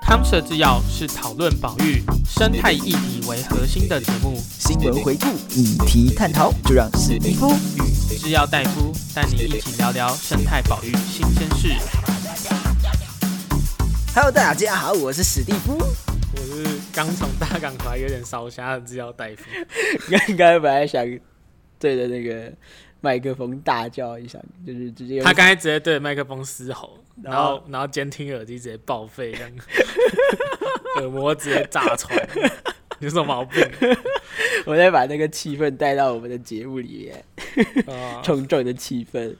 [0.00, 11.74] 康 Sir 制药是讨论保育生态议题为核心的节目，新闻回顾、议题探讨，就让史蒂夫与制药大夫带你一起聊聊生态保育新鲜事。
[14.14, 19.44] Hello，大家好，我是史蒂夫，我是刚从大港回来有点烧瞎的制药大夫。
[20.10, 21.04] 刚刚本来想
[21.80, 22.52] 对着那个
[23.00, 29.50] 麦克风大叫一下，就是直接他刚才直接对着麦克风嘶吼，然后然后监听耳机直接报废，这样
[31.00, 32.16] 耳膜直接炸穿，
[33.00, 33.66] 有什么毛病？
[34.66, 37.24] 我再把那个气氛带到我们的节目里面，
[38.22, 39.34] 重重的气氛。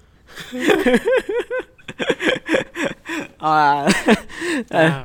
[3.37, 3.87] 啊，
[4.71, 5.05] 嗯，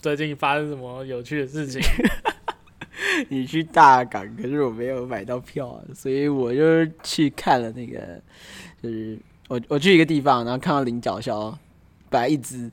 [0.00, 1.80] 最近发生什么有趣的事情？
[3.28, 8.20] 你去大港，可是我没有买到票，所以我就去看了那个，
[8.82, 9.18] 就是
[9.48, 11.54] 我我去一个地方，然后看到菱角鸮，
[12.10, 12.70] 本来一只，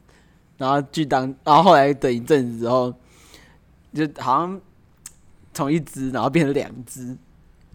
[0.58, 2.94] 然后去当，然后后来等一阵子之后，
[3.94, 4.62] 就好像
[5.54, 7.18] 从一只然后变成两只，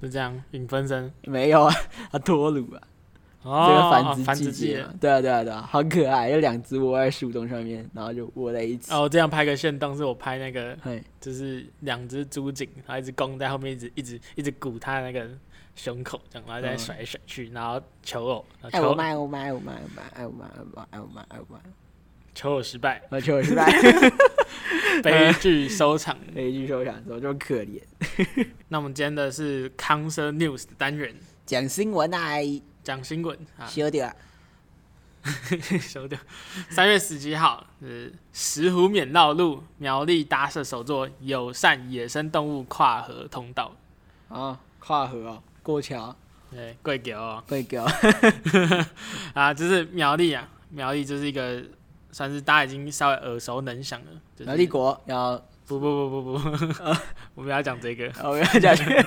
[0.01, 1.13] 就这样影分身？
[1.25, 1.75] 没有啊，
[2.11, 2.83] 它脱鲁啊。
[3.47, 8.93] 哦、这个繁殖繁殖季，对啊对啊对啊，好可爱，有两只窝在树洞上面，然后就窝在一起。
[8.93, 10.77] 哦，这样拍个线动，是我拍那个，
[11.21, 15.29] 就是两只猪颈，然后一只公在后面一直一直一直鼓它那个
[15.77, 18.45] 胸口，这样然后再甩来甩去，然后求偶。
[18.73, 19.73] 爱我妈，爱我妈，爱我妈，
[20.13, 21.61] 爱我妈，爱我妈，爱我妈，爱我妈。
[22.35, 23.73] 求偶失败，求偶失败，
[25.03, 27.81] 悲剧收场， 悲剧收场，怎么这么可怜？
[28.69, 31.15] 那我们今天的是康 Sir News 的单元，
[31.47, 32.37] 讲新闻啊。
[32.87, 34.09] 讲新闻啊，收掉，
[35.83, 36.17] 收掉。
[36.71, 43.75] 三月十几号，是石虎免绕路，苗栗搭设首座友善野生动物跨河通道。
[44.29, 46.15] 啊，跨河哦，过桥。
[46.53, 47.85] 对，过桥哦，过桥。
[49.35, 51.61] 啊，就是苗栗啊，苗栗就是一个
[52.13, 54.07] 算是大家已经稍微耳熟能详了。
[54.37, 55.45] 就是、苗栗国要。
[55.69, 56.51] 不不不不不，
[57.35, 59.05] 我们要讲这个，我们要讲这个，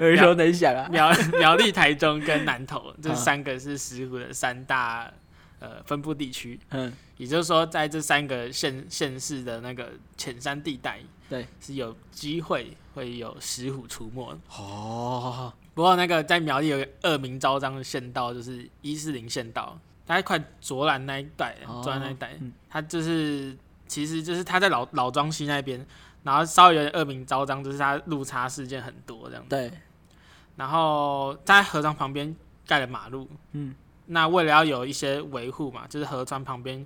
[0.00, 0.88] 耳熟能详啊。
[0.90, 5.10] 苗苗栗、台中跟南投 这三个是石虎的三大
[5.58, 15.52] 呃分布地区，嗯，也就是说在这三个县县市的那个浅山地带，对，是有机会会有石虎出没哦。
[15.74, 22.36] 不过那个在苗栗有个恶名昭彰的县道，就是一四零县道，大概快卓兰那一带，卓兰那一带，
[22.68, 23.56] 它就是。
[23.88, 25.86] 其实就是他在老老庄溪那边，
[26.26, 29.44] 然后稍微有点恶名昭彰，就是他路差事件很多这样。
[29.48, 29.70] 对。
[30.56, 32.34] 然后在河床旁边
[32.66, 33.72] 盖了马路，嗯，
[34.06, 36.84] 那为了要有一些维护嘛，就是河床旁边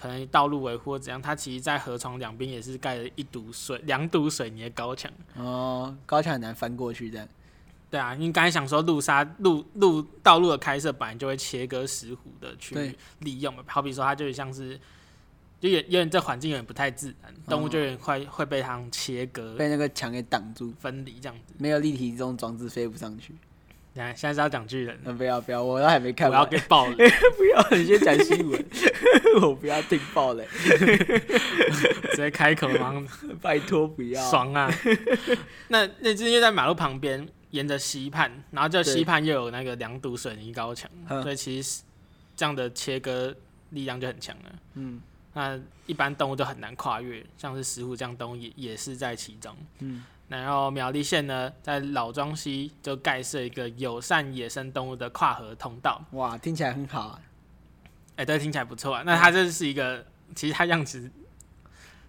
[0.00, 5.08] 可能道路维护或怎样，它其实在河床两边也是盖了一堵水两堵水泥的高墙。
[5.36, 7.28] 哦，高墙很难翻过去这样。
[7.90, 14.76] 对啊，你刚才想说路杀路路道路的开设本来就会切割石虎的去利用嘛，好比说它就像是。
[15.60, 23.34] 就有有点这环境有点不太自然，动物就有点快会被它切割，被那个墙给挡住分离这样子，没有立体这种装置飞不上去。
[23.92, 28.64] 你看现在是要讲巨人，嗯，不要不要，我都还没看，我要给爆雷， 不要你先讲新闻，
[29.42, 30.46] 我不要听爆雷，
[32.12, 33.04] 直接开口吗？
[33.42, 34.72] 拜托不要，爽啊！
[35.68, 40.88] 那那是因为在马路旁边，沿着溪畔，然后这溪畔又有那个两堵水泥高墙，
[41.22, 41.82] 所以其实
[42.36, 43.34] 这样的切割
[43.70, 45.02] 力量就很强了，嗯。
[45.32, 49.56] 那一般动物就很难跨越，像是石虎这样动物也也是在其中。
[49.78, 56.04] 嗯，然后苗栗县呢，在老庄溪就盖设一个友善野生动物的跨河通道。
[56.12, 57.20] 哇，听起来很好啊！
[58.16, 59.02] 哎、欸，对，听起来不错啊。
[59.06, 60.04] 那它这是一个，
[60.34, 61.08] 其实它样子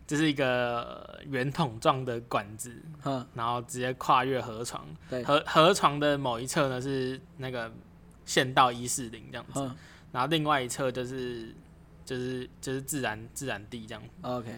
[0.08, 4.84] 就是一个圆筒状的管子，嗯，然后直接跨越河床。
[5.12, 7.72] 对，河河床的某一侧呢是那个
[8.26, 9.76] 县道一四零这样子，嗯，
[10.12, 11.54] 然后另外一侧就是。
[12.06, 14.50] 就是就是自然自然地这样，OK，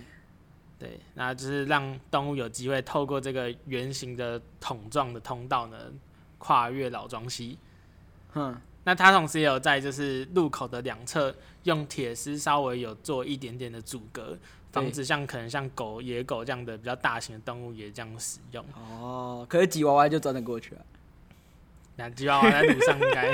[0.80, 5.78] 对，那就是让动物有机会透过这个圆形的桶状的通道呢，
[6.38, 7.58] 跨越老庄溪。
[8.34, 14.38] 嗯，那它同时也有在就是路口的两侧用铁丝稍微有做一点点的阻隔，
[14.72, 18.66] 防止像可能像狗、野狗这样的比较大型的动物也这样使用。
[18.74, 20.86] 哦，可是吉娃娃就钻得过去了。
[21.96, 23.30] 那吉娃娃在路上应该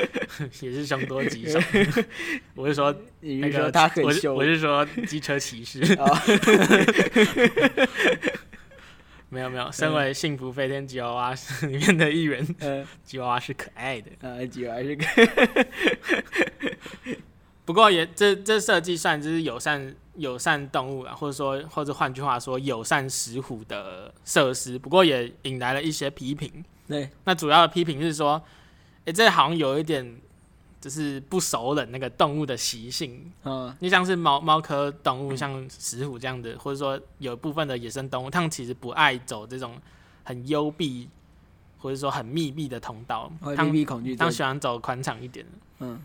[0.60, 1.60] 也是凶多吉少。
[2.56, 4.34] 我是说，那个他很凶。
[4.34, 5.80] 我是说机车骑士。
[9.30, 12.42] 没有没有，身为幸福飞天吉娃娃里面的一员，
[13.04, 14.10] 吉娃娃是可爱的。
[14.20, 15.28] 呃，吉娃娃是可爱。
[17.66, 24.78] 不过也这这设计算就是友善友善动物啊，或者说或者换句话说友善石虎的设施。
[24.78, 26.64] 不过也引来了一些批评。
[26.88, 28.42] 对，那主要的批评是说，
[29.00, 30.18] 哎、欸，这好像有一点
[30.80, 33.30] 就是不熟稔那个动物的习性。
[33.44, 39.74] 嗯，你像是猫猫科动物，像石虎这样的，或者说有部分的野生动物，它们其实不爱走这种
[40.24, 41.08] 很幽闭
[41.78, 45.46] 或者说很密闭的通道，密闭恐惧，它们喜欢走宽敞一点。
[45.80, 46.00] 嗯。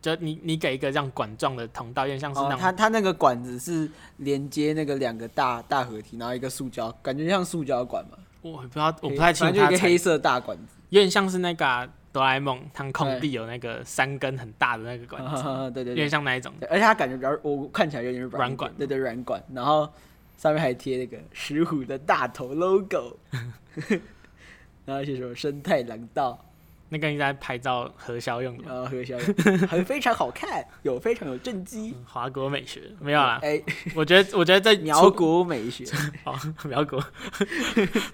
[0.00, 8.18] 就你你给一个这样管状的通道，有点像是那种、哦、它它那个管子是连接那个两个大大合体，然后一个塑胶，感觉像塑胶管嘛。
[8.52, 9.54] 我不知道，我不太清楚。
[9.54, 15.42] 就一个黑色大管子，有点像是那个哆啦 A 梦，它空地有那个三根很大的那个管子，
[15.72, 16.52] 对，对对，有点像那一种。
[16.70, 19.90] 而且它感觉比较，我看起来有点软管，对对软管，然后
[20.36, 23.16] 上面还贴那个石虎的大头 logo，
[24.84, 26.44] 然后写什么生态廊道。
[26.90, 33.40] 那个应该拍照核销用的，呃，核销用，还非常好看， 有非常有正机，华国美学没有啦。
[33.42, 33.60] 哎，
[33.96, 35.84] 我觉得， 我觉得在苗国美学，
[36.24, 37.02] 哦，苗国，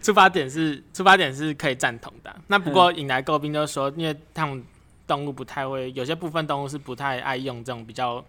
[0.01, 2.35] 出发点是出发点是可以赞同的。
[2.47, 4.65] 那不过引来诟病就是说，因为他们
[5.07, 8.25] 动物不太会，有些部分动物是不太爱用这种比较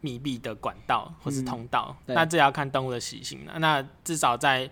[0.00, 3.58] 密闭的管道或是通道，那这要看动物的习性了。
[3.58, 4.68] 那至少在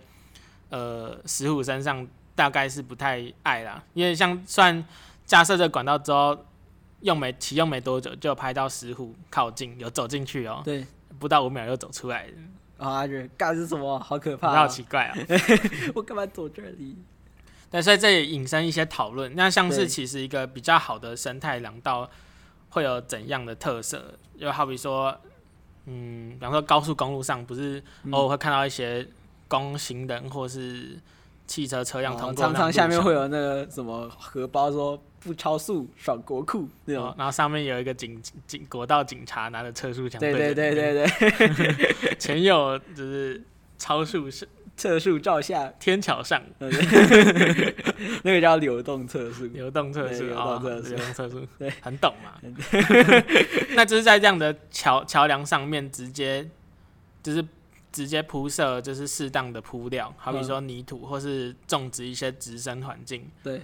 [0.69, 2.05] 呃石虎身上，
[2.35, 4.85] 大概是不太爱啦，因为像算。
[5.33, 6.37] 架设这管道之后，
[7.01, 10.61] 用没启用没多久，就拍到石虎靠近，有走进去哦。
[10.63, 10.85] 对，
[11.17, 12.27] 不到五秒又走出来。
[12.77, 13.97] 啊，这干是什么？
[13.97, 14.59] 好可怕、啊！
[14.59, 15.17] 好奇怪啊！
[15.95, 16.95] 我干嘛走这里？
[17.71, 19.33] 但所以这也引申一些讨论。
[19.35, 22.07] 那像是其实一个比较好的生态廊道
[22.69, 24.13] 会有怎样的特色？
[24.39, 25.17] 就好比说，
[25.87, 29.07] 嗯，比方说高速公路上，不是偶尔会看到一些
[29.47, 30.99] 公行人或是
[31.47, 35.01] 汽车车辆通过，常常下面会有那个什么荷包说。
[35.23, 43.41] 不超速爽国库那种，然后上面有一个警警国道警察拿着测速枪，对对对对对， 前有就是
[43.77, 44.27] 超速
[44.75, 46.41] 测速照下，天桥上，
[48.23, 52.33] 那个叫流动测速，流动测速，流动测速，流动测速，对，很懂嘛。
[53.75, 56.49] 那就是在这样的桥桥梁上面直接
[57.21, 57.45] 就是
[57.91, 63.61] 直接铺设就是适当的铺料，好比说泥土或是种植一些植生环境，对。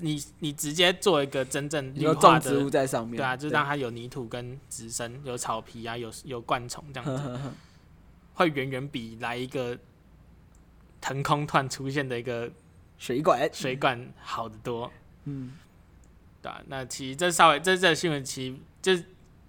[0.00, 7.54] 你你直接做一个真正有种植物在上面，对啊，就让它有泥土跟植生，有草皮啊，有有灌丛这样子， 呵呵呵
[8.34, 9.76] 会远远比来一个
[11.00, 12.50] 腾空突然出现的一个
[12.98, 14.90] 水管水管好得多。
[15.24, 15.52] 嗯，
[16.40, 18.92] 对啊，那其实这稍微这这新闻其实就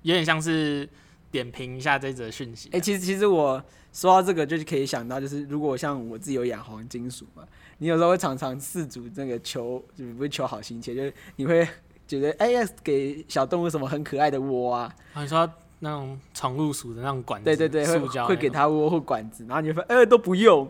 [0.01, 0.89] 有点像是
[1.31, 2.69] 点评一下这则讯息。
[2.69, 3.63] 哎、欸，其实其实我
[3.99, 7.43] 说到这个，就是可以想到，就是如果像我自己有养黄金鼠嘛。
[7.79, 11.67] 你有时候会常常四主那个求，就不是求好心切，就是你会
[12.07, 14.95] 觉得，哎呀，给小动物什么很可爱的窝啊？
[15.13, 15.49] 啊，你说
[15.79, 20.65] 那种宠物鼠的那种管子，对对对，会会给它窝或管子，然后你会发现，哎，都不用，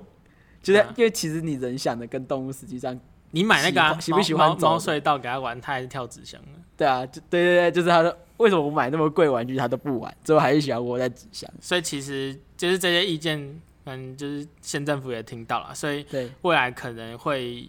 [0.63, 2.99] 就是因为其实你人想的跟动物实际上，
[3.31, 6.59] 你买那个、啊、喜不喜欢猫隧道给他玩，他还是跳纸箱的？
[6.77, 11.49] 对啊，就对对对，就是他说，为什么我买那么贵玩具他都不玩，最后还是喜欢窝在纸箱？
[11.59, 13.61] 所以其实就是这些意见。
[13.85, 16.05] 嗯，就是县政府也听到了，所以
[16.43, 17.67] 未来可能会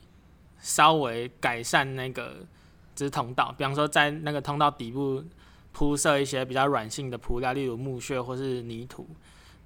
[0.60, 2.34] 稍微改善那个
[2.94, 5.24] 就是通道，比方说在那个通道底部
[5.72, 9.08] 铺设一些比较软性的铺料，例如木屑或是泥土，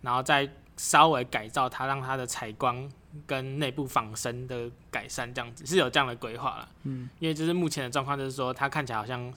[0.03, 2.89] 然后再稍微改造它，让它的采光
[3.27, 6.69] 跟内部仿生的改善，这样子是有这样的规划了。
[6.85, 9.33] 嗯，因为就是目前的状况就是说，它看起来好像。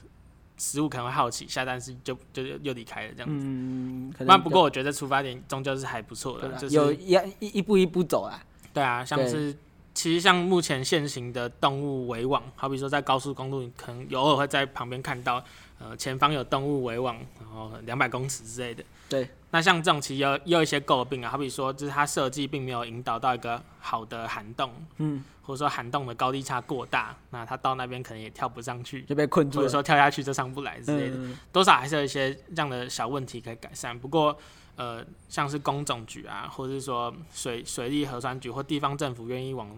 [0.60, 3.46] 食物可能会好奇下，但是就就又离开了这样子。
[3.46, 8.43] 嗯，那不过我觉得出发点终究是还不错的，就是有一一一步一步走啊。
[8.74, 9.55] 对啊，像是
[9.93, 15.46] 其实像目前现行的动物围网，好比说在高速公路，可能有偶尔会在旁边看到，
[15.79, 18.84] 呃，前方有动物围网，然后两百公尺之类的。
[19.10, 19.29] 对。
[19.51, 24.72] 那像这种其实有也有一些诟病啊，好比说就是它设计并没有引导到一个好的涵洞。
[24.98, 25.24] 嗯。
[25.43, 29.62] 或者说涵洞的高低差过大，那它到那边可能也跳不上去，就被困住了。
[29.62, 33.98] 或者说跳下去就上不来之类的，嗯、多少还是有一些这样的小问题可以改善。
[33.98, 34.38] 不过，
[34.75, 39.72] 呃，像是工总局啊，或者是说水水利核酸局或地方政府愿意往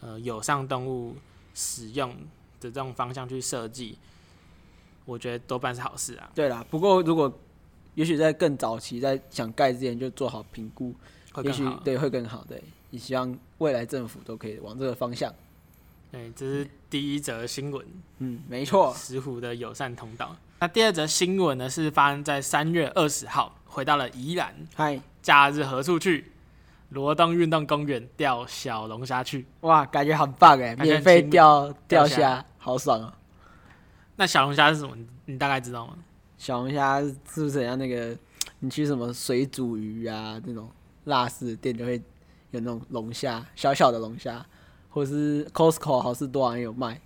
[0.00, 1.16] 呃友善动物
[1.54, 2.08] 使用
[2.60, 3.98] 的这种方向去设计，
[5.06, 6.30] 我觉得多半是好事啊。
[6.34, 7.32] 对啦，不过如果
[7.94, 10.94] 也许在更早期，在想盖之前就做好评估，
[11.42, 12.44] 也许对会更好。
[12.46, 12.62] 对。
[12.90, 15.32] 也希望未来政府都可以往这个方向。
[16.12, 17.84] 对，这是第一则新闻。
[18.18, 18.94] 嗯，没错。
[18.96, 20.34] 石虎的友善通道。
[20.60, 21.68] 那第二则新闻呢？
[21.68, 24.54] 是发生在三月二十号，回到了宜兰。
[24.74, 26.32] 嗨，假日何处去？
[26.90, 29.44] 罗东运动公园钓小龙虾去。
[29.62, 33.18] 哇，感觉很棒哎，免费钓钓虾，好爽啊！
[34.16, 34.96] 那小龙虾是什么？
[35.26, 35.94] 你大概知道吗？
[36.36, 38.16] 小龙虾是不是像那个
[38.60, 40.68] 你去什么水煮鱼啊那种
[41.04, 42.02] 辣式店就会？
[42.52, 44.46] 有那种龙虾，小小的龙虾，
[44.88, 46.98] 或是 Costco 好市多也有卖，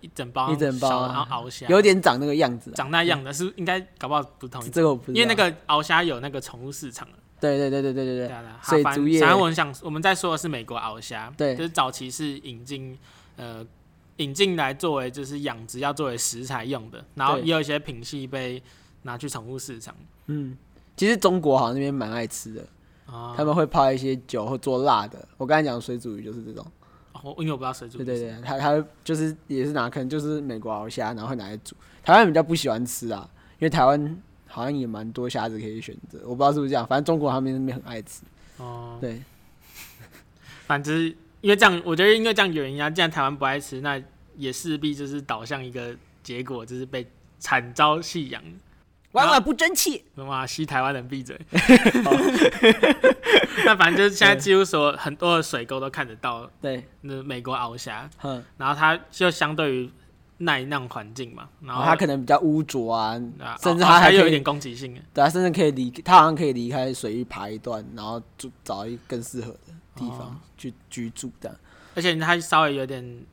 [0.00, 4.60] 一整包一整包，然后鳌虾，有点长那个样子，长那样的，是应该搞不好不同。
[4.72, 7.06] 这个我不知道，因为那个熬虾有那个宠物市场。
[7.38, 8.36] 对对对对对对对。
[8.62, 9.20] 水族业。
[9.20, 12.98] 反正我想，我们在说的是美国鳌虾，对，就是早期是引进，
[13.36, 13.64] 呃，
[14.20, 18.62] 引进来作为就是养殖要作为食材用的，然后也有一些品系被
[19.02, 19.94] 拿去宠物市场。
[20.26, 20.56] 嗯，
[20.96, 22.64] 其实中国好像那边蛮爱吃的。
[23.36, 25.26] 他们会泡一些酒或做辣的。
[25.36, 26.64] 我刚才讲的水煮鱼就是这种。
[27.12, 28.04] 哦，因为我不知道水煮鱼。
[28.04, 31.74] 对对对，他他就是也是拿，可能就是美国鳌虾，然后会拿来煮。
[32.04, 36.20] 台湾比较不喜欢吃啊，因为台湾好像也蛮多虾子可以选择。
[36.22, 38.22] 我不知道是不是这样，反正中国他们那边很爱吃。
[38.58, 38.96] 哦。
[39.00, 39.20] 对。
[40.68, 44.00] 反正因为这样，我觉得因为这样原因啊，既然台湾不爱吃，那
[44.36, 47.06] 也势必就是导向一个结果，就是被
[47.38, 48.42] 惨遭弃养。
[49.12, 50.04] 万万不争气！
[50.14, 51.36] 哇，西台湾人闭嘴。
[53.66, 56.48] 那反正就是现在几乎说很多的水沟都看得到。
[56.62, 58.08] 对，那美国鳌虾。
[58.22, 58.40] 嗯。
[58.56, 59.90] 然后它就相对于
[60.38, 63.20] 耐那种环境嘛，然后它可能比较污浊啊，
[63.60, 64.94] 甚至它还有一点攻击性。
[65.12, 71.58] 对，它甚至可以离，它好像可以离开水域爬一段，然后就找一更适合的地方去居住的。
[71.94, 73.24] 而且它稍微有点。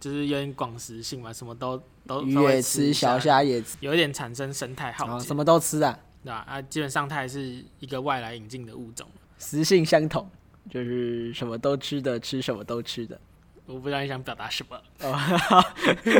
[0.00, 6.44] 就是有点广食性嘛，什么都都鱼也吃，小虾也吃，有一点产生生态浩劫，什么都吃啊，对吧？
[6.48, 9.08] 啊，基本上它还是一个外来引进的物种，
[9.40, 10.30] 食性相同，
[10.70, 13.20] 就是什么都吃的，吃什么都吃的。
[13.66, 14.80] 我不知道你想表达什么。
[15.00, 15.64] 哦、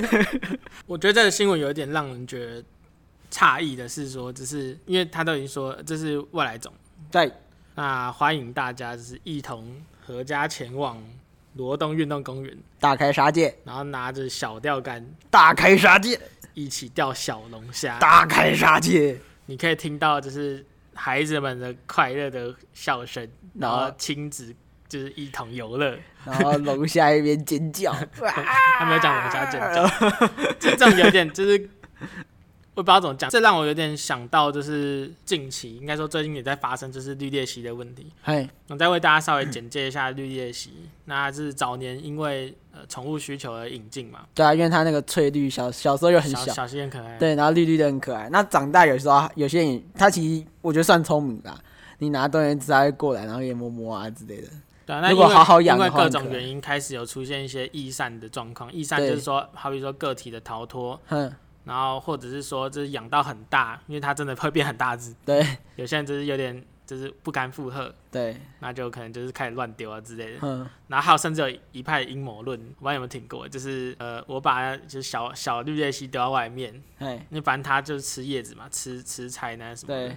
[0.86, 2.64] 我觉得这个新闻有一点让人觉得
[3.30, 6.72] 诧异的是说，只是因为他都已经说这是外来种，
[7.12, 7.32] 对，
[7.78, 11.00] 那欢迎大家就是一同合家前往。
[11.54, 16.20] 罗东运动公园大开杀戒，然后拿着小钓竿大开杀戒，
[16.54, 19.18] 一起钓小龙虾大开杀戒。
[19.46, 24.54] 你可以听到就是孩子们的快乐的笑声，然后亲子
[24.88, 27.92] 就是一同游乐，然后龙虾一边尖叫，
[28.78, 29.88] 他没有讲龙虾尖叫，
[30.60, 31.70] 就这种有点就是。
[32.78, 38.06] 我不知道怎么讲，这让我有点想到，就是近期应该说最近也在发生，就是绿鬣蜥的问题。
[38.22, 40.70] 嗨，我再为大家稍微简介一下绿鬣蜥。
[41.06, 44.20] 那是早年因为呃宠物需求而引进嘛。
[44.32, 47.18] 对啊，因为它那个翠绿小小时候又很小，小些很可爱。
[47.18, 48.28] 对，然后绿绿的很可爱。
[48.30, 51.52] 那长大有时候有些人他其实我觉得算聪明的，
[51.98, 54.46] 你拿东西它会过来，然后也摸摸啊之类的。
[54.86, 58.72] 对啊，那如果好好养，因为各种原因开始有出现一些易散的状况。
[58.72, 61.00] 易散就是说，好比说个体的逃脱。
[61.68, 65.14] 然后或者是说，就是养到很大，因为它真的会变很大只。
[65.26, 65.46] 对，
[65.76, 67.94] 有些人就是有点就是不堪负荷。
[68.10, 70.38] 对，那就可能就是开始乱丢啊之类的。
[70.40, 70.66] 嗯。
[70.86, 80.08] 然后还有甚至有一派阴谋论，我不知道有没有听过，就是呃，我把就是小小绿鬣蜥丢到外面，哎，因为反正它就是吃叶子嘛，吃吃菜那什么的。
[80.08, 80.16] 对。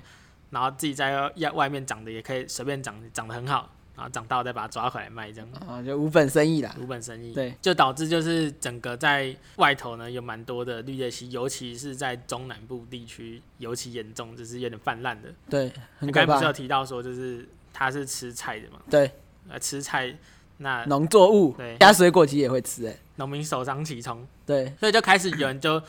[0.51, 3.69] 然后自己在外面长的也可以随便长，长得很好。
[4.01, 6.75] 然后长大再把它抓回来卖，这样啊，就无本生意啦。
[6.81, 15.29] 无本生意，对，就导致就是整个在外头呢有蛮多的绿叶蜥，尤其是在中南部地区尤其严重，就是有点泛滥的。
[15.47, 18.79] 对，你刚才不是有提到说，就是它是吃菜的嘛？
[18.89, 19.11] 对，
[19.47, 20.17] 呃，吃菜
[20.57, 24.27] 那农作物，对，加水果其实也会吃，哎，农民首当其冲。
[24.47, 25.79] 对，所以就开始有人就。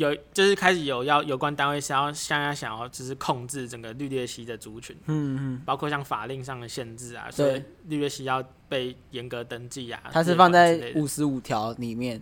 [0.00, 10.00] 有就是开始有要有关单位想要想要想要就是控制整个绿鬣蜥的族群，嗯嗯，包括像法令上的限制啊，所以绿鬣蜥要被严格登记啊。
[10.10, 12.18] 它是放在五十五条里面，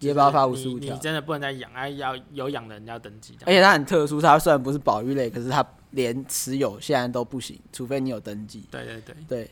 [0.00, 3.36] 野保法五十五条，你真的不能再养，哎，要有养的人要登记。
[3.46, 8.64] 而且它很特殊，它虽然不是保育类，可是它连持有现在都不行，除非你有登记。
[8.72, 9.50] 对对对对。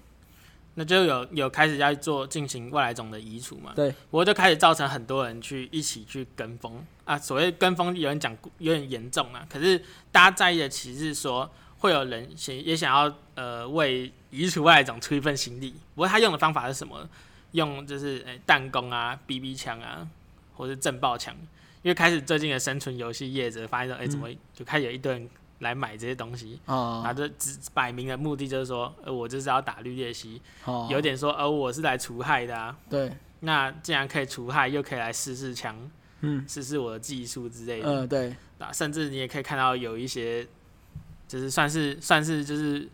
[0.79, 3.73] 那就有有开始在做进行外来种的移除嘛？
[3.75, 7.19] 对，不过就开始造成很多人去一起去跟风啊。
[7.19, 9.45] 所谓跟风，有人讲有点严重啊。
[9.51, 9.77] 可是
[10.13, 15.75] 大家在意的其实是说，会有人想也想要呃为移除外来种出一份心力。
[15.97, 17.09] 不过他用的方法是什么？
[17.51, 20.07] 用就是诶弹弓啊、BB 枪啊，
[20.57, 21.35] 或是震爆枪。
[21.83, 25.29] 因为开始最近的生存游戏业者发现说，哎、欸，怎么就开始有一堆人。
[25.61, 30.41] 来买这些东西，然后这只摆明的目的就是说，呃，我就是要打绿鬣蜥，
[30.88, 32.77] 有点说，呃，我是来除害的啊。
[32.88, 33.12] 对。
[33.41, 35.77] 那既然可以除害，又可以来试试枪，
[36.21, 37.88] 嗯，试试我的技术之类的。
[37.88, 38.35] 嗯，对。
[38.59, 40.47] 啊，甚至你也可以看到有一些，
[41.29, 42.88] 就是算是算是就是，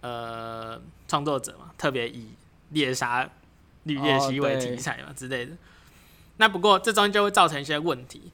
[0.00, 2.30] 呃，创作者嘛，特别以
[2.70, 3.28] 猎杀
[3.84, 5.52] 绿鬣蜥为题材嘛之类的。
[6.38, 8.32] 那不过这中间就会造成一些问题。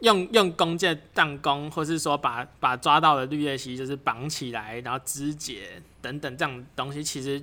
[0.00, 7.42] 用用弓箭弹弓，或是说把把抓到的绿叶蜥就是绑起来，然后肢解等等这样东西，其实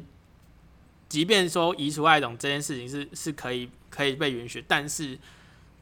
[1.09, 5.17] 即便说移除外来种这件事情是是可以可以被允许，但是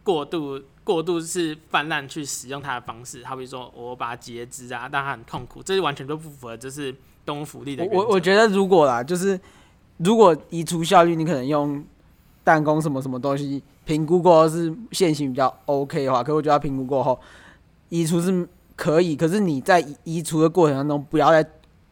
[0.03, 6.93] 过度过度是泛滥去使用它的方式，好比说我把它截肢啊，让它很痛苦，这是完全都不符合就是
[7.25, 7.85] 动物福利的。
[7.85, 9.39] 我我觉得如果啦，就是
[9.97, 11.85] 如果移除效率，你可能用
[12.43, 17.19] 弹弓什么什么东西评估过后是现行比较 OK 的话，可是我觉得评估过后
[17.89, 21.47] 移除是可以，可是你在移除的过程当中不要再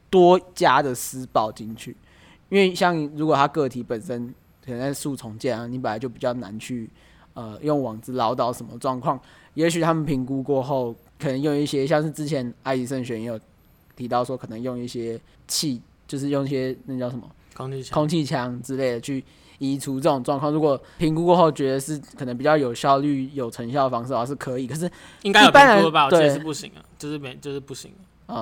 [0.10, 1.96] 多加的施暴进去，
[2.50, 4.34] 因为像如果他个体本身
[4.66, 6.90] 可能在树丛间啊，你本来就比较难去
[7.34, 9.20] 呃用网子捞到什么状况，
[9.54, 13.40] 也许他们评估过后可能用一些像是之前爱迪生学院也有
[13.96, 17.30] 提到说可能用一些气，就是用一些那叫什么？
[17.54, 19.24] 空气枪、空气枪之类的去
[19.62, 24.66] 移除这种状况，如果评估过后觉得是可能比较有效率、有成效的方式的话，是可以。
[24.66, 24.90] 可是
[25.22, 26.06] 应该有评估吧？
[26.06, 27.94] 我觉得是不行啊，就是没，就是不行。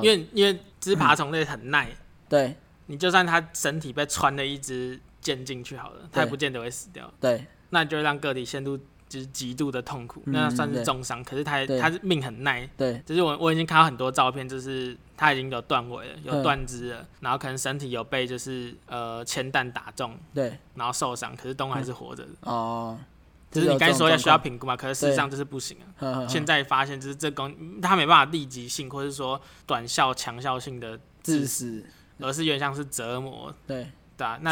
[0.01, 1.89] 因为因为只爬虫类很耐，
[2.29, 7.11] 对，你就算它身体被穿了一支箭进去好了，它也不见得会死掉。
[7.19, 8.79] 对，那就让个体陷入。
[9.09, 11.23] 就是极度的痛苦，那算是重伤。
[11.23, 22.29] 可是他他是命很耐，对，就是我我已经看到很多照片，就是他已经有断尾了，有断肢了，然后可能身体有被就是呃铅弹打中，对，然后受伤，可是动物还是活着的。
[22.41, 22.97] 哦，
[23.51, 26.27] 就是你刚才说要需要评估嘛，可是事实上就是不行啊。
[26.27, 31.83] 现在发现就是这工他没办法立即性或是说短效强效性的致死，
[32.19, 33.89] 而是有点像是折磨，对。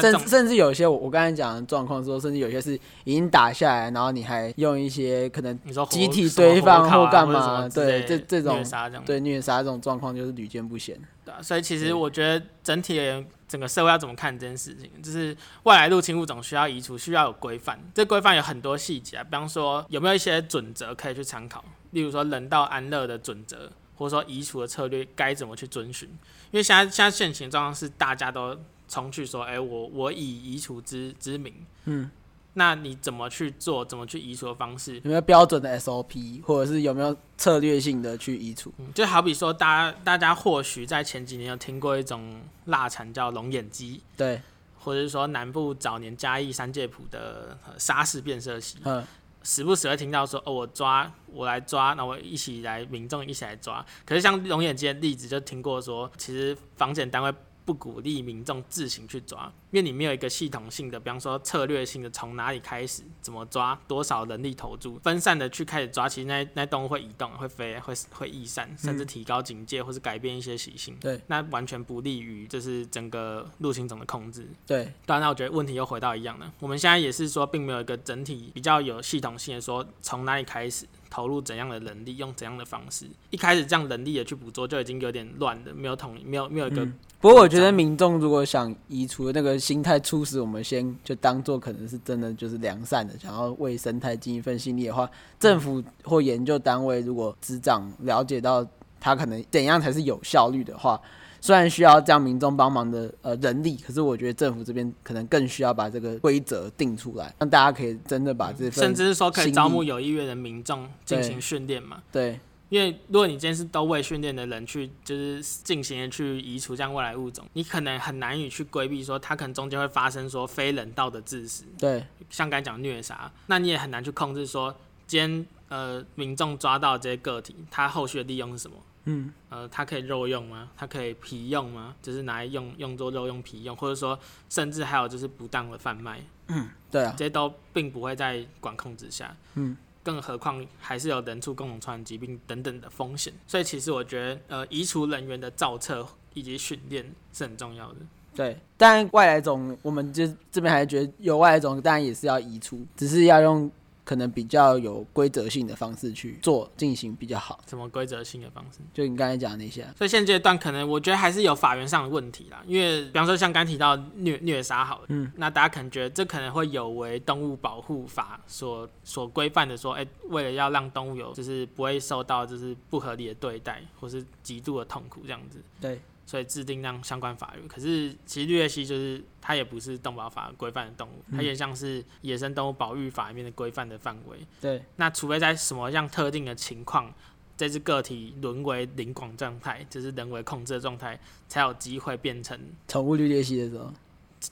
[0.02, 5.60] 甚甚至有些我我刚才讲的状况说，甚至有些是已经打下来，然后你还用一些可能
[5.90, 8.64] 集体堆放或干嘛，对这这种
[9.06, 10.98] 对虐杀这种状况就是屡见不鲜。
[11.26, 17.78] 对啊，所以其实我觉得整体而言，整个社会要怎么看这件事情，就是外来入侵物种需要移除，需要有规范。
[17.94, 26.08] 这规范有很多细节啊，比方说有没有一些准则可以去参考，例如说人道安乐的准则，或者说移除的策略该怎么去遵循。
[26.52, 28.58] 因为现在现在现行状况是大家都。
[28.88, 30.18] 冲去说，哎、欸，我我以
[30.54, 31.54] 移除之之名，
[31.86, 32.10] 嗯，
[32.54, 33.84] 那你怎么去做？
[33.86, 34.96] 怎么去移除的方式？
[34.96, 38.74] 有没有标准的 SOP，或者是有没有策略性的去移除？
[38.78, 44.42] 嗯、就好比说，大家大家或许在前几年有听过一种腊肠叫龙眼鸡，对，
[44.80, 49.04] 或者是说南部早年嘉义三界埔的沙氏变色蜥，嗯，
[49.44, 53.86] 时不时会听到说，哦，我抓，我来抓，那我一起来，民众一起来抓。
[54.06, 57.32] 可是像龙眼鸡的例子，就听过说，其实防检单位。
[57.68, 70.96] 不鼓励民众自行去抓，因为你没有一个系统性的，比方说策略性的，从哪里开始，怎么抓，多少人力投注，分散的去开始抓，其实那那动物会移动，会飞，会会逸散，甚至提高警戒，或是改变一些习性。
[71.02, 74.48] 对，那完全不利于就是整个入侵种的控制。
[74.66, 80.88] 对，当然，我觉得问题又回到一样的，我们现在也是说，并没有一个整体比较有系统性的说，从哪里开始。
[81.10, 83.06] 投入怎样的能力，用怎样的方式？
[83.30, 86.94] 一开始这样能力的去捕捉，就已经有点乱了，没有统，没有没有一个、嗯。
[87.20, 98.66] 不过我觉得民众如果想移除的那个心态，促使我们先就当做可能是真的就是良善的，想要为生态尽一份心力的话，政府或研究单位如果执掌了解到
[99.00, 101.00] 他可能怎样才是有效率的话。
[101.48, 112.04] 虽然需要这样民众帮忙的呃人力，可是我觉得政府这边可能更需要把这个规则定出来，让大家可以真的把这份甚至是说可以招募有意愿的民众进行训练嘛。
[112.12, 121.64] 对，对，因为如果你今天是都未训练的人去就是进行去移除这样外来物种，你可能很难以去规避说它可能中间会发生说非人道的致死。
[121.80, 128.76] 对，像刚才讲虐杀，那你也很难去控制说今天呃民众抓到这些个体，它后续的利用是什么？
[129.10, 130.70] 嗯，呃，它可以肉用吗？
[130.76, 131.96] 它可以皮用吗？
[132.02, 147.96] 就是拿来用用作肉用皮用，或者说甚至还有就是不当的贩卖，嗯，对啊，这些都并不会在管控之下，嗯，更何况还是有人畜共同传染疾病等等的风险，所以其实我觉得，呃，移除人员的造册以及训练是很重要的。
[148.36, 153.72] 对，但外来种，我们就这边还是觉得有外来种，当然也是要移除，只是要用。
[154.08, 157.60] 可能比较有规则性的方式去做进行比较好。
[157.68, 158.80] 什么规则性的方式？
[158.94, 159.86] 就你刚才讲的那些。
[159.98, 162.64] 所以现阶段可能我觉得还是有法源上的问题啦。
[162.66, 175.62] 因为比方说像刚提到虐虐杀好了，嗯，那大家可能觉得这可能会有违动物保护法所所规范的说，哎、欸，为了要让动物有就是不会受到就是不合理的对待或是极度的痛苦这样子。
[175.82, 176.00] 对。
[176.28, 184.40] 所以制定那样相关法律，可是其实绿鬣蜥就是它也不是动保法规范的动物，它也像是野生动物保育法里面的规范的范围。
[184.60, 184.84] 对。
[184.98, 187.10] 那除非在什么样特定的情况，
[187.56, 192.60] 这只个体沦为领广状态，就是人为控制的状态，才有机会变成
[192.90, 193.94] 宠物绿鬣蜥的时候，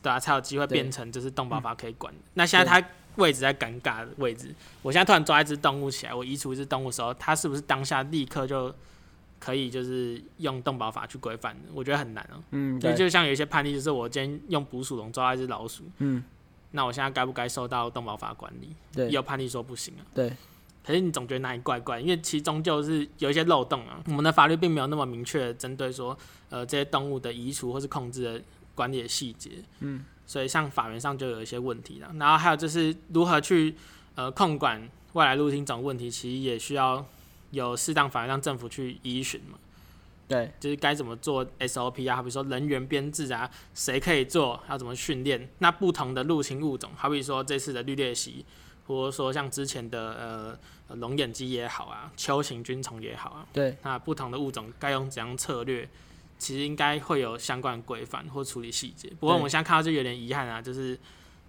[0.01, 2.13] 对啊，才有机会变成就是动保法可以管。
[2.35, 8.73] 那现在它位置在尴尬的位置，我现在突然抓一只动物起来，我移除一只动物的时候，它是不是当下立刻就？
[9.39, 12.43] 可以就是用动保法去规范，我觉得很难哦、喔。
[12.51, 16.23] 嗯，就，就像有一些判例，就是我今天用捕鼠笼抓一只老鼠，嗯，
[16.71, 18.69] 那我现在该不该受到动保法管理？
[18.93, 20.01] 对，也有判例说不行啊。
[20.15, 20.35] 对，
[20.83, 24.01] 可是你总觉得哪里怪怪，因为其中就是有一些漏洞啊。
[24.07, 26.17] 我们的法律并没有那么明确针对说，
[26.49, 28.41] 呃，这些动物的移除或是控制的
[28.73, 29.51] 管理的细节。
[29.79, 32.11] 嗯，所以像法源上就有一些问题了。
[32.19, 33.75] 然后还有就是如何去
[34.15, 37.05] 呃控管外来入侵这种问题，其实也需要
[37.55, 39.57] 有适当法源让政府去依循嘛。
[40.27, 45.49] 对，就是该怎么做 SOP 啊，好比说人员编制啊，谁可以做，要怎么训练。
[45.59, 48.43] 那不同的入侵物种，好比说这次的绿鬣蜥，
[48.87, 50.57] 或者说像之前的
[50.89, 55.87] 呃龙眼鸡也好啊，秋形菌虫也好啊，对，那不同的物种该用怎样策略，
[56.39, 59.09] 其实应该会有相关规范或处理细节。
[59.19, 60.97] 不过我们现在看到就有点遗憾啊，就是。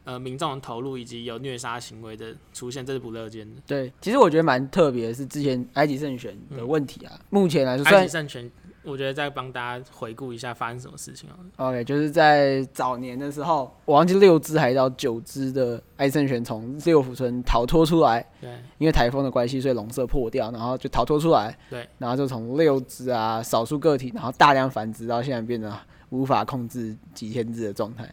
[0.07, 3.61] 呃，民众的投入以及有虐杀行为的出现，这是不乐见的。
[3.67, 7.13] 对，其实我觉得蛮特别的是之前埃及圣犬的问题啊。
[7.17, 8.49] 嗯、目前来说，埃及圣犬，
[8.85, 11.35] 我觉得再帮大家回顾一下发生什么事情啊。
[11.57, 18.25] OK，就是在早年的时候，我忘记六只还是到九只的埃及圣犬从六福村逃脱出来。
[18.41, 18.49] 对。
[18.79, 21.59] 因为台风的关系，所以笼舍破掉，然后就逃脱出来。
[21.69, 21.85] 对。
[21.99, 25.77] 然后就从六只啊，少数个体，然后大量繁殖，到现在变得
[26.11, 28.09] 无法控制几千只的状态。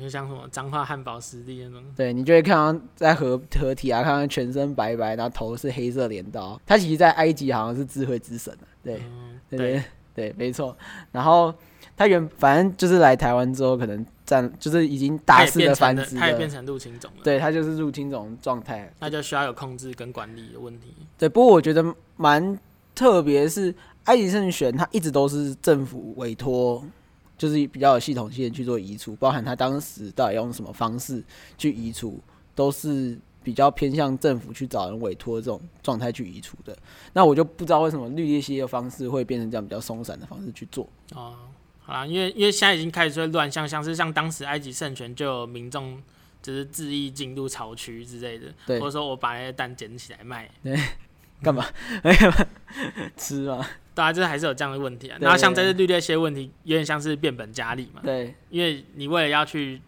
[0.00, 6.60] 就像什么彰化汉堡湿地那种，对，你就会看到在合合体啊，看到全身白白，然后头是黑色镰刀。
[6.66, 10.76] 他其实，在埃及好像是智慧之神，对，嗯、对对对，没错。
[11.10, 11.54] 然后
[11.96, 17.20] 他原反正就是来台湾之后，可能占就是已经大肆的繁殖，他也变成入侵种了。
[17.22, 20.94] 对，他就是入侵种状态，那就需要有控制跟管理的问题。
[21.18, 21.84] 对，不过我觉得
[22.16, 22.58] 蛮
[22.94, 23.74] 特别，是
[24.04, 26.82] 埃及圣犬，它一直都是政府委托。
[27.42, 31.20] 就是比较有系统性的去做移除，包含他当时到底用什么方式
[31.58, 32.20] 去移除，
[32.54, 36.78] 都是比较偏向政府去找人委托这种状态去移除的。
[37.12, 40.88] 那我就不知道为什么绿叶系的方式会变成这样比较松散的方式去做。
[41.16, 41.34] 哦，
[41.80, 46.00] 好啦，因为因为现在已经开始出乱象，像是像当时埃及圣权就有民众
[46.40, 50.78] 就是恣意进入巢区之类的，或者说我把那些蛋捡起来卖， 对，
[51.42, 51.66] 干嘛？
[52.04, 52.48] 哎 呀
[53.16, 53.66] 吃吗？
[53.94, 58.00] 大家就是还是有这样的问题啊，然后像这次绿鬣蜥问题，有点像是变本加厉嘛。
[58.02, 59.80] 对，因为你为了要去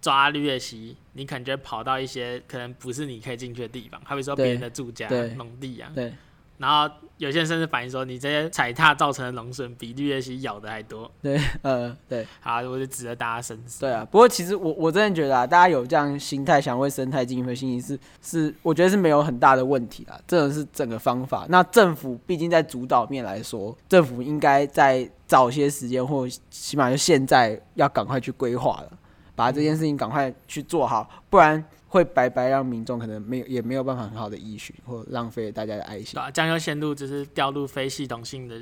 [0.00, 5.90] 抓绿叶蜥，你可能就会跑到一些可能不是你可以进去的地方，好比说别人的住家、农地啊。
[5.94, 6.12] 对。
[6.58, 11.10] 然后有些人甚至反映说，你这些踩踏造成的龙损比绿鬣蜥咬的还多。
[11.20, 12.26] 对，呃，对。
[12.40, 13.80] 好，我就值得大家深思。
[13.80, 20.18] 对啊，不过其实我我真的觉得啊，大家有这样心态想为生态尽一份心意是是，我觉得是没有很大的问题啦。
[20.26, 21.44] 这种是整个方法。
[21.48, 28.92] 那政府毕竟在主导面来说，政府应该在早些时间，或起码就现在要赶快去规划了，
[29.34, 31.64] 把这件事情赶快去做好，不然。
[31.94, 36.14] 会白白让民众可能没有也没有办法很好的依循，或浪费大家的爱心。
[36.14, 38.56] 对啊，将又陷入就是掉入非系统性的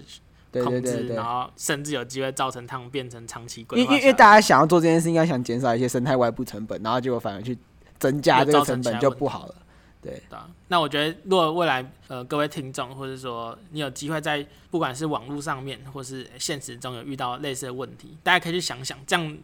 [0.62, 3.82] 控制，对对对对，然后甚至有机会造成他们变成长期规划。
[3.82, 7.56] 因为因为大家想要做这件事，应该想减少一些生态外部成本，然后结果反而去
[7.98, 9.54] 增加这个成本就不好了。
[10.02, 19.38] 对，对啊，那我觉得如果未来呃各位听众，或者说你有机会在不管是网络上面或是现实中有遇到类似的问题，大家可以去想想，这样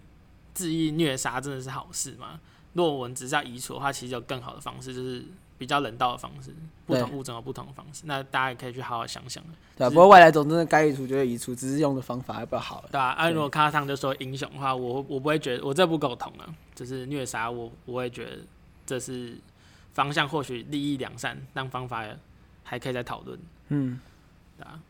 [0.54, 2.38] 恣意虐杀真的是好事吗？
[2.86, 5.24] 如果只是要移除的话，其实有更好的方式，就是
[5.56, 6.54] 比较人道的方式。
[6.86, 9.44] 不同物种有不同的方式，那大家也可以去好好想想。
[9.76, 12.82] 对、啊，不过外来种真的该移除就会移除，只是用的方法要不要好。
[12.90, 18.38] 对啊，啊如果看到他们就说英雄的话，我我不会觉得我这不苟同啊，就是虐杀我，我会觉得
[18.86, 19.36] 这是
[19.92, 22.04] 方向或许利益良善，但方法
[22.62, 23.38] 还可以再讨论。
[23.68, 24.00] 嗯，
[24.56, 24.80] 对啊。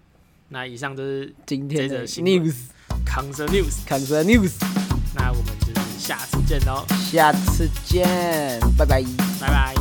[0.50, 4.54] 那以上就是今天的 news，Concern news，Concern news。
[5.16, 5.67] 那我们就。
[5.98, 6.84] 下次见哦！
[7.10, 8.06] 下次见，
[8.76, 9.02] 拜拜，
[9.40, 9.74] 拜拜。